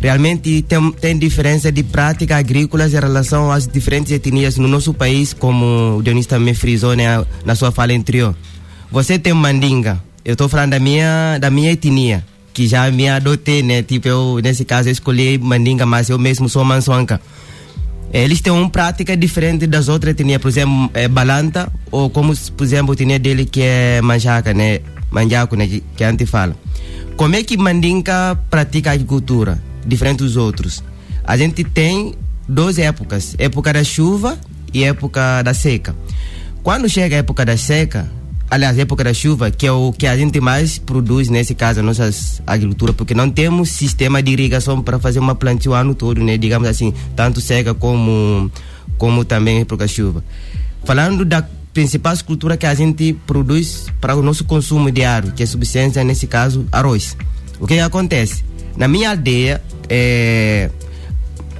[0.00, 5.32] Realmente tem, tem diferença de práticas agrícolas em relação às diferentes etnias no nosso país,
[5.34, 8.34] como o Dionísio também frisou né, na sua fala anterior.
[8.90, 13.62] Você tem mandinga, eu estou falando da minha, da minha etnia que já me adotei,
[13.62, 13.82] né?
[13.82, 17.20] Tipo, eu, nesse caso, eu escolhi Mandinga, mas eu mesmo sou Mansuanca.
[18.12, 22.62] Eles têm uma prática diferente das outras etnias, por exemplo, é Balanta, ou como, por
[22.62, 24.80] exemplo, a etnia dele que é Manjaca, né?
[25.10, 25.66] Manjaco, né?
[25.66, 26.56] Que, que a gente fala.
[27.16, 30.82] Como é que Mandinga pratica a agricultura, diferente dos outros?
[31.24, 32.14] A gente tem
[32.48, 34.38] duas épocas, época da chuva
[34.72, 35.96] e época da seca.
[36.62, 38.08] Quando chega a época da seca,
[38.50, 41.82] aliás, época da chuva, que é o que a gente mais produz nesse caso, a
[41.82, 42.10] nossa
[42.46, 46.36] agricultura, porque não temos sistema de irrigação para fazer uma plantio o ano todo, né?
[46.36, 48.50] Digamos assim, tanto seca como,
[48.98, 50.22] como também época da chuva.
[50.84, 55.46] Falando da principal cultura que a gente produz para o nosso consumo diário, que é
[55.46, 57.16] subsistência, nesse caso, arroz.
[57.58, 58.44] O que, que acontece?
[58.76, 60.70] Na minha aldeia, é,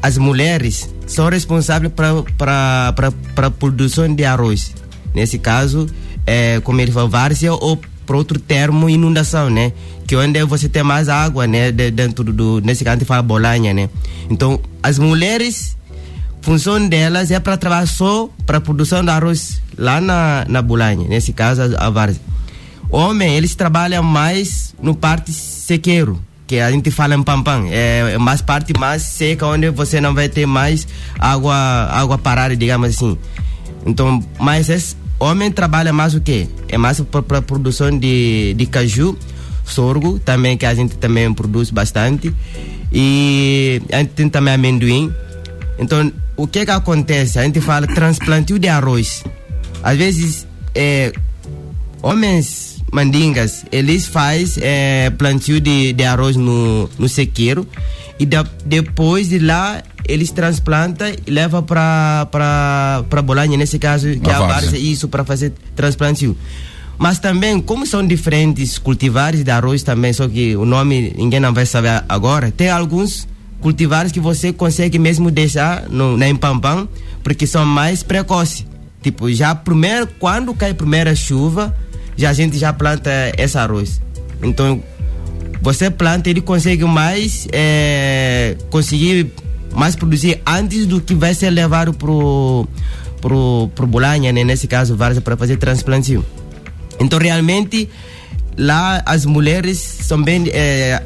[0.01, 2.95] as mulheres são responsáveis para
[3.37, 4.73] a produção de arroz.
[5.15, 5.87] Nesse caso,
[6.27, 9.73] é, como ele falou, várzea ou para outro termo, inundação, né?
[10.07, 11.73] Que onde você tem mais água, né?
[11.73, 13.89] De, dentro do, nesse caso a gente fala bolanha, né?
[14.29, 15.77] Então, as mulheres,
[16.43, 21.33] função delas é para trabalhar só para produção de arroz lá na, na bolanha, nesse
[21.33, 22.21] caso a, a várzea.
[22.91, 28.19] Homem, eles trabalham mais no parte sequeiro, que a gente fala em pampam, é, é
[28.19, 30.87] mais parte mais seca, onde você não vai ter mais
[31.19, 31.57] água,
[31.91, 33.19] água parada, digamos assim.
[33.87, 36.47] Então, mas esse, Homem trabalha mais o quê?
[36.69, 39.17] É mais para produção de, de caju,
[39.65, 42.31] sorgo, também que a gente também produz bastante.
[42.93, 45.11] E a gente tem também amendoim.
[45.79, 47.39] Então, o que que acontece?
[47.39, 49.25] A gente fala transplantio de arroz.
[49.83, 51.11] Às vezes, é,
[52.03, 57.67] homens mandingas, eles fazem é, plantio de, de arroz no, no sequeiro
[58.19, 64.31] e da, depois de lá eles transplantam e levam para para Bolonha, nesse caso, que
[64.31, 66.37] é a base isso para fazer transplantio.
[66.97, 71.53] Mas também, como são diferentes cultivares de arroz também, só que o nome ninguém não
[71.53, 73.27] vai saber agora, tem alguns
[73.61, 76.87] cultivares que você consegue mesmo deixar no, na Empampam,
[77.23, 78.67] porque são mais precoces.
[79.03, 81.75] Tipo, já primeiro, quando cai a primeira chuva,
[82.17, 84.01] já a gente já planta esse arroz.
[84.43, 84.83] Então,
[85.65, 89.33] você planta, ele consegue mais, é, conseguir
[89.75, 92.69] mais produzir antes do que vai ser levado pro
[93.23, 94.45] pro, pro Bolanha, né?
[94.45, 96.23] nesse caso, Várzea, para fazer transplantio.
[97.01, 97.89] Então, realmente,
[98.59, 100.51] lá as mulheres são bem.
[100.53, 101.03] É,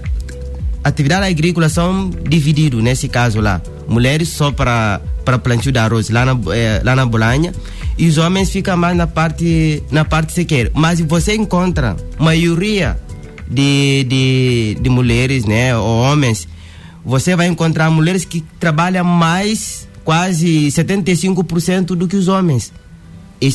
[0.83, 3.63] atividade agrícola são divididas, nesse caso lá.
[3.87, 7.53] Mulheres só para para plantio de arroz, lá na, é, lá na Bolanha.
[7.97, 10.73] E os homens ficam mais na parte, na parte sequer.
[10.75, 12.97] Mas você encontra maioria
[13.51, 15.77] de, de, de mulheres, né?
[15.77, 16.49] Ou homens
[17.09, 22.71] você vai encontrar mulheres que trabalham mais, quase 75% do que os homens.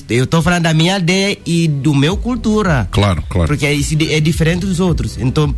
[0.10, 2.88] Eu estou falando da minha aldeia e do meu cultura.
[2.90, 3.48] Claro, claro.
[3.48, 5.20] Porque isso é diferente dos outros.
[5.20, 5.54] Então,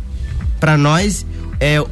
[0.60, 1.24] para nós,
[1.58, 1.82] é,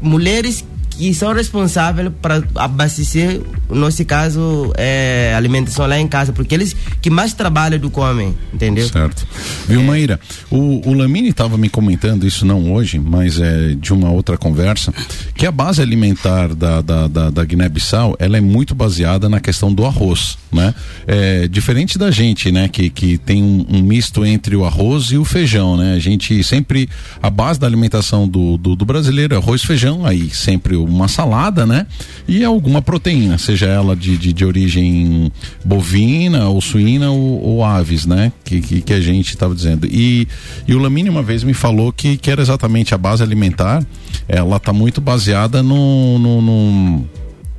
[0.00, 6.54] mulheres que são responsáveis para abastecer, no nosso caso, é, alimentação lá em casa, porque
[6.54, 8.88] eles que mais trabalham do comem, entendeu?
[8.88, 9.26] Certo.
[9.68, 9.84] Viu, é.
[9.84, 10.20] Maíra?
[10.50, 14.92] O, o Lamini estava me comentando, isso não hoje, mas é de uma outra conversa,
[15.34, 19.72] que a base alimentar da, da, da, da Guiné-Bissau, ela é muito baseada na questão
[19.72, 20.74] do arroz, né?
[21.06, 25.16] É, diferente da gente, né, que, que tem um, um misto entre o arroz e
[25.16, 25.94] o feijão, né?
[25.94, 26.88] A gente sempre,
[27.22, 31.66] a base da alimentação do, do, do brasileiro é arroz, feijão, aí sempre uma salada,
[31.66, 31.86] né?
[32.28, 35.32] E alguma proteína, seja ela de, de, de origem
[35.64, 38.32] bovina ou suína ou, ou aves, né?
[38.44, 39.86] Que, que, que a gente estava dizendo.
[39.86, 40.28] E,
[40.66, 43.84] e o Lamine uma vez me falou que, que era exatamente a base alimentar,
[44.28, 47.04] ela está muito baseada no, no, no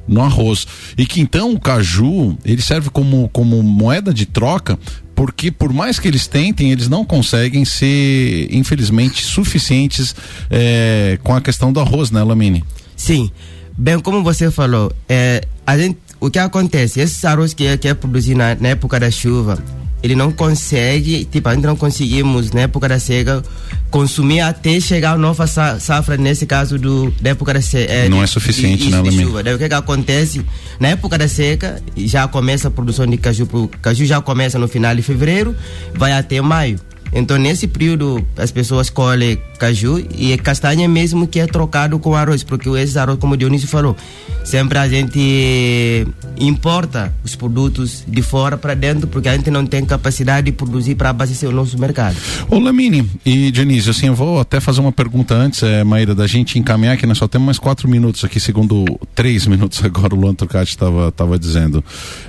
[0.06, 0.68] no arroz.
[0.98, 4.78] E que então o caju, ele serve como, como moeda de troca
[5.16, 10.16] porque por mais que eles tentem, eles não conseguem ser, infelizmente, suficientes
[10.50, 12.64] é, com a questão do arroz, né, Lamine?
[13.04, 13.30] Sim.
[13.78, 17.02] Bem, como você falou, é, a gente, o que acontece?
[17.02, 19.62] Esses arroz que é, que é produzido na, na época da chuva,
[20.02, 23.44] ele não consegue, tipo, ainda não conseguimos, na época da seca,
[23.92, 27.92] consumir até chegar a nova safra, nesse caso do, da época da seca.
[27.92, 29.44] É, não de, é suficiente, de, né, chuva.
[29.44, 30.46] Daí o que, que acontece?
[30.80, 34.70] Na época da seca, já começa a produção de caju, o caju já começa no
[34.70, 35.54] final de fevereiro,
[35.94, 36.80] vai até maio.
[37.12, 42.44] Então, nesse período, as pessoas colhem caju e castanha mesmo que é trocado com arroz,
[42.44, 43.96] porque esse arroz, como o Dionísio falou,
[44.44, 46.06] sempre a gente
[46.38, 50.96] importa os produtos de fora para dentro, porque a gente não tem capacidade de produzir
[50.96, 52.18] para abastecer o nosso mercado.
[52.50, 56.28] Ô Lamine e Dionísio, assim, eu vou até fazer uma pergunta antes, é, Maíra, da
[56.28, 58.84] gente encaminhar, que nós só temos mais quatro minutos aqui, segundo
[59.16, 61.82] três minutos agora o Luan Turcati estava tava dizendo.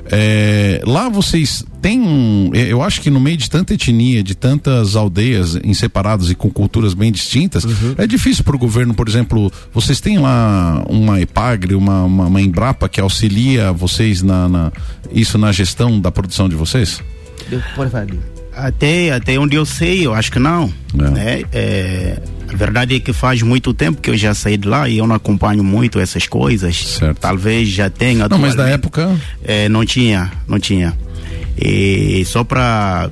[0.08, 5.56] É, lá vocês têm, eu acho que no meio de tanta etnia, de tantas aldeias
[5.56, 7.23] em separadas e com culturas bem distintas,
[7.64, 7.94] uhum.
[7.98, 12.40] é difícil para o governo, por exemplo, vocês têm lá uma EPAGRE, uma, uma, uma
[12.40, 14.72] Embrapa que auxilia vocês na, na,
[15.12, 17.02] isso na gestão da produção de vocês?
[18.56, 20.72] Até, até onde eu sei, eu acho que não.
[20.96, 21.10] É.
[21.10, 21.42] Né?
[21.52, 22.18] É,
[22.48, 25.06] a verdade é que faz muito tempo que eu já saí de lá e eu
[25.06, 26.76] não acompanho muito essas coisas.
[26.76, 27.18] Certo.
[27.18, 28.28] Talvez já tenha.
[28.28, 29.14] Não, mas da época.
[29.42, 30.96] É, não tinha, não tinha.
[31.58, 33.10] E só para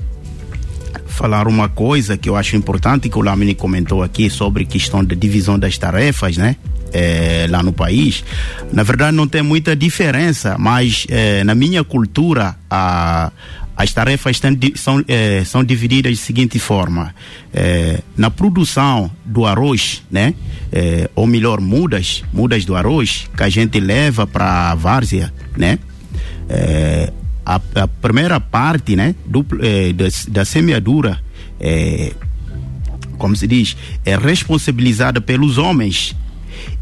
[1.12, 5.14] falar uma coisa que eu acho importante que o Lamini comentou aqui sobre questão da
[5.14, 6.56] divisão das tarefas, né?
[6.92, 8.22] É, lá no país,
[8.70, 13.32] na verdade não tem muita diferença, mas é, na minha cultura a,
[13.74, 17.14] as tarefas têm, são, é, são divididas da seguinte forma:
[18.14, 20.34] na produção do arroz, né,
[21.14, 25.78] ou melhor, mudas, mudas do arroz que a gente leva para a várzea, né,
[27.44, 31.20] a, a primeira parte né, do, eh, da, da, semeadura,
[31.60, 32.12] eh,
[33.18, 36.16] como se diz, é responsabilizada pelos homens.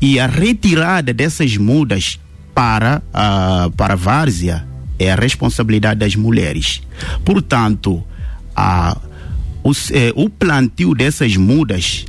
[0.01, 2.19] E a retirada dessas mudas
[2.55, 4.67] para a, para a várzea
[4.99, 6.83] é a responsabilidade das mulheres.
[7.25, 8.05] Portanto,
[8.55, 8.97] a,
[9.63, 12.05] os, eh, o plantio dessas mudas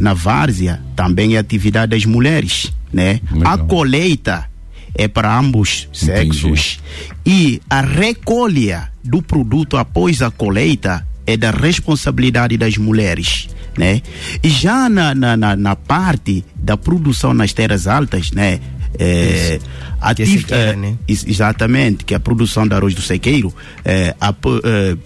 [0.00, 2.72] na várzea também é atividade das mulheres.
[2.92, 3.20] Né?
[3.44, 4.50] A colheita
[4.96, 6.80] é para ambos sexos.
[6.80, 7.16] Entendi.
[7.26, 13.48] E a recolha do produto após a colheita é da responsabilidade das mulheres.
[13.76, 14.00] Né?
[14.42, 18.58] E já na, na, na, na parte da produção nas terras altas, né?
[18.98, 19.60] É,
[20.00, 20.96] ativ, é, né?
[21.06, 23.52] Exatamente, que é a produção de arroz do sequeiro,
[23.84, 24.34] é, a,
[24.64, 24.96] é,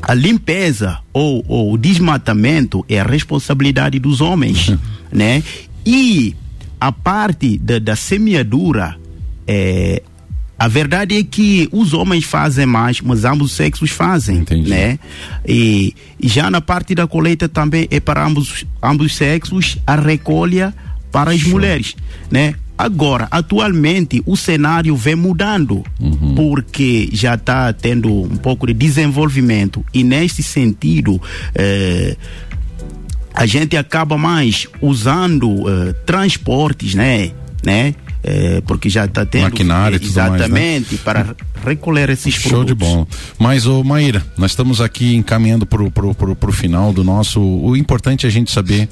[0.00, 4.72] a limpeza ou, ou o desmatamento é a responsabilidade dos homens,
[5.10, 5.42] né?
[5.84, 6.36] E
[6.80, 8.96] a parte da, da semeadura
[9.46, 10.02] é,
[10.58, 14.70] a verdade é que os homens fazem mais, mas ambos os sexos fazem, Entendi.
[14.70, 14.98] né?
[15.46, 20.74] E, já na parte da colheita também é para ambos, ambos os sexos a recolha
[21.12, 21.52] para as Show.
[21.52, 21.94] mulheres,
[22.30, 22.54] né?
[22.78, 26.34] Agora, atualmente, o cenário vem mudando, uhum.
[26.34, 31.20] porque já está tendo um pouco de desenvolvimento e nesse sentido,
[31.54, 32.16] eh,
[33.32, 37.30] a gente acaba mais usando eh, transportes, né?
[37.64, 37.94] né?
[38.26, 40.98] É, porque já está tendo maquinário exatamente mais, né?
[41.04, 42.66] para recolher esses Show produtos.
[42.66, 43.06] de bola.
[43.38, 47.40] Mas ô Maíra, nós estamos aqui encaminhando pro, pro final do nosso.
[47.40, 48.88] O importante é a gente saber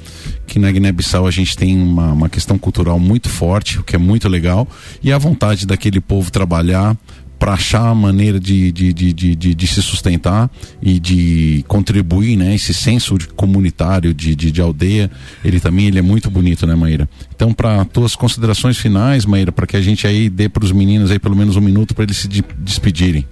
[0.46, 3.98] que na Guiné-Bissau a gente tem uma, uma questão cultural muito forte, o que é
[3.98, 4.68] muito legal,
[5.02, 6.96] e a vontade daquele povo trabalhar
[7.44, 12.54] para achar a maneira de, de, de, de, de, se sustentar e de contribuir, né?
[12.54, 15.10] Esse senso de comunitário, de, de, de aldeia,
[15.44, 17.06] ele também ele é muito bonito, né, Maíra?
[17.36, 21.10] Então, para tuas considerações finais, Maíra, para que a gente aí dê para os meninos
[21.10, 23.28] aí pelo menos um minuto para eles se de, despedirem.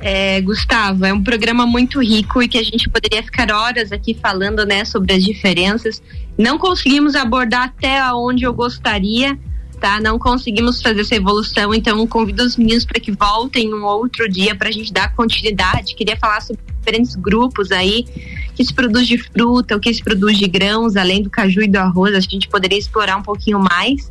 [0.00, 4.18] É, Gustavo, é um programa muito rico e que a gente poderia ficar horas aqui
[4.20, 6.02] falando, né, sobre as diferenças.
[6.36, 9.38] Não conseguimos abordar até onde eu gostaria,
[9.84, 10.00] tá?
[10.00, 14.54] Não conseguimos fazer essa evolução, então convido os meninos para que voltem um outro dia
[14.54, 15.94] para a gente dar continuidade.
[15.94, 18.06] Queria falar sobre diferentes grupos aí
[18.54, 21.68] que se produz de fruta, o que se produz de grãos, além do caju e
[21.68, 24.10] do arroz, a gente poderia explorar um pouquinho mais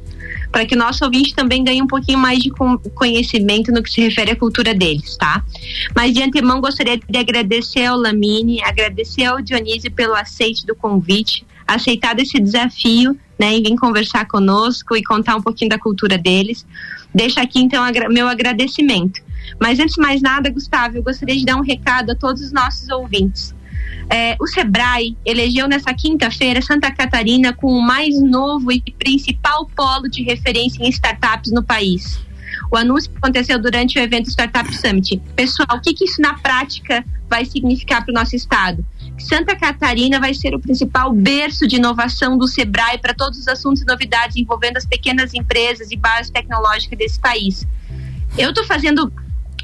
[0.52, 2.52] para que o nosso ouvinte também ganhe um pouquinho mais de
[2.94, 5.44] conhecimento no que se refere à cultura deles, tá?
[5.96, 11.44] Mas de antemão gostaria de agradecer ao Lamine, agradecer ao Dionísio pelo aceite do convite,
[11.68, 16.66] aceitado esse desafio né, em vir conversar conosco e contar um pouquinho da cultura deles.
[17.14, 19.22] Deixa aqui então meu agradecimento.
[19.60, 22.52] Mas antes de mais nada, Gustavo, eu gostaria de dar um recado a todos os
[22.52, 23.54] nossos ouvintes.
[24.10, 30.10] É, o Sebrae elegeu nessa quinta-feira Santa Catarina com o mais novo e principal polo
[30.10, 32.20] de referência em startups no país.
[32.72, 35.22] O anúncio aconteceu durante o evento Startup Summit.
[35.36, 38.86] Pessoal, o que, que isso na prática vai significar para o nosso estado?
[39.24, 43.82] Santa Catarina vai ser o principal berço de inovação do Sebrae para todos os assuntos
[43.82, 47.66] e novidades envolvendo as pequenas empresas e base tecnológica desse país.
[48.38, 49.12] Eu estou fazendo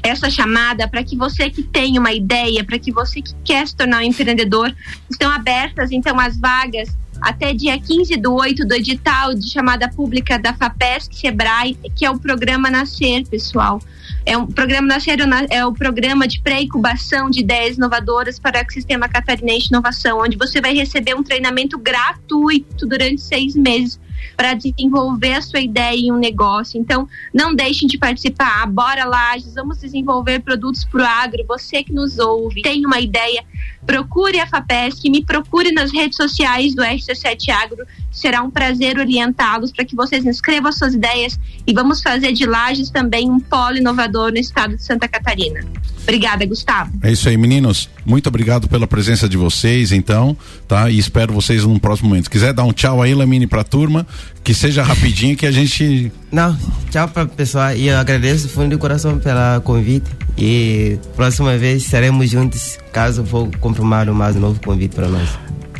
[0.02, 3.76] essa chamada para que você que tem uma ideia, para que você que quer se
[3.76, 4.74] tornar um empreendedor,
[5.10, 10.38] estão abertas então as vagas até dia 15 do 8 do edital de chamada pública
[10.38, 13.78] da FAPESC Sebrae, que é o programa Nascer, pessoal.
[14.26, 15.18] É um programa Nascer
[15.50, 20.36] é o programa de pré-incubação de ideias inovadoras para o sistema catarinense de inovação, onde
[20.36, 23.98] você vai receber um treinamento gratuito durante seis meses
[24.36, 26.78] para desenvolver a sua ideia em um negócio.
[26.80, 28.66] Então, não deixem de participar.
[28.66, 31.44] Bora lá, vamos desenvolver produtos para o agro.
[31.48, 33.44] Você que nos ouve, tem uma ideia,
[33.86, 37.86] procure a FAPESC, me procure nas redes sociais do RC7 Agro.
[38.20, 42.90] Será um prazer orientá-los para que vocês inscrevam suas ideias e vamos fazer de Lages
[42.90, 45.60] também um polo inovador no estado de Santa Catarina.
[46.02, 46.92] Obrigada, Gustavo.
[47.02, 47.88] É isso aí, meninos.
[48.04, 50.36] Muito obrigado pela presença de vocês, então,
[50.68, 50.90] tá?
[50.90, 52.24] E espero vocês num próximo momento.
[52.24, 54.06] Se quiser dar um tchau aí, Lamine, pra turma,
[54.44, 56.12] que seja rapidinho que a gente.
[56.30, 56.58] Não,
[56.90, 61.84] tchau para pessoal e eu agradeço do fundo do coração pela convite e próxima vez
[61.84, 65.28] seremos juntos caso for confirmar um mais novo convite para nós.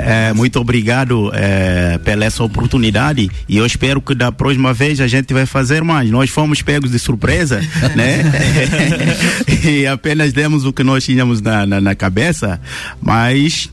[0.02, 5.06] É, muito obrigado é, pela essa oportunidade e eu espero que da próxima vez a
[5.06, 6.10] gente vai fazer mais.
[6.10, 7.60] Nós fomos pegos de surpresa,
[7.94, 8.22] né?
[9.68, 12.60] e apenas demos o que nós tínhamos na, na, na cabeça,
[13.02, 13.70] mas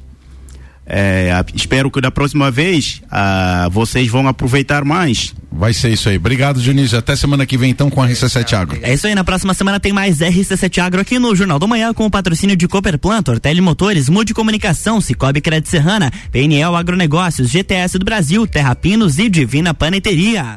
[0.89, 5.35] é, espero que da próxima vez uh, vocês vão aproveitar mais.
[5.51, 6.15] Vai ser isso aí.
[6.17, 6.97] Obrigado, Dionísio.
[6.97, 8.79] Até semana que vem, então, com a RC7 Agro.
[8.81, 9.13] É isso aí.
[9.13, 12.55] Na próxima semana tem mais RC7 Agro aqui no Jornal do Manhã, com o patrocínio
[12.55, 18.75] de Cooperplant, Ortele Motores, Mude Comunicação, Cicobi Crédito Serrana, PNL Agronegócios, GTS do Brasil, Terra
[18.75, 20.55] Pinos e Divina Paneteria.